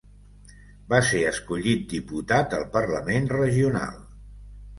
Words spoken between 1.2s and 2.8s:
escollit diputat al